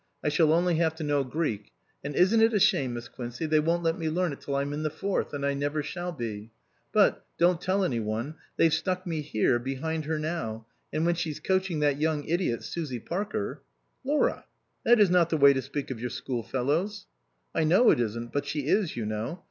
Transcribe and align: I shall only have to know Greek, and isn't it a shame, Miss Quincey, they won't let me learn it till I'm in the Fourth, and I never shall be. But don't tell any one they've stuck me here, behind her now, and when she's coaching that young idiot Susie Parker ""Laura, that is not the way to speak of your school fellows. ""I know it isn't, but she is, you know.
I 0.23 0.29
shall 0.29 0.51
only 0.51 0.77
have 0.77 0.95
to 0.95 1.03
know 1.03 1.23
Greek, 1.23 1.71
and 2.03 2.15
isn't 2.15 2.41
it 2.41 2.55
a 2.55 2.59
shame, 2.59 2.95
Miss 2.95 3.07
Quincey, 3.07 3.45
they 3.45 3.59
won't 3.59 3.83
let 3.83 3.99
me 3.99 4.09
learn 4.09 4.33
it 4.33 4.41
till 4.41 4.55
I'm 4.55 4.73
in 4.73 4.81
the 4.81 4.89
Fourth, 4.89 5.31
and 5.31 5.45
I 5.45 5.53
never 5.53 5.83
shall 5.83 6.11
be. 6.11 6.49
But 6.91 7.23
don't 7.37 7.61
tell 7.61 7.83
any 7.83 7.99
one 7.99 8.33
they've 8.57 8.73
stuck 8.73 9.05
me 9.05 9.21
here, 9.21 9.59
behind 9.59 10.05
her 10.05 10.17
now, 10.17 10.65
and 10.91 11.05
when 11.05 11.13
she's 11.13 11.39
coaching 11.39 11.81
that 11.81 11.99
young 11.99 12.23
idiot 12.23 12.63
Susie 12.63 12.99
Parker 12.99 13.61
""Laura, 14.03 14.45
that 14.85 14.99
is 14.99 15.11
not 15.11 15.29
the 15.29 15.37
way 15.37 15.53
to 15.53 15.61
speak 15.61 15.91
of 15.91 15.99
your 16.01 16.09
school 16.09 16.41
fellows. 16.41 17.05
""I 17.53 17.63
know 17.63 17.91
it 17.91 17.99
isn't, 17.99 18.33
but 18.33 18.47
she 18.47 18.61
is, 18.65 18.97
you 18.97 19.05
know. 19.05 19.39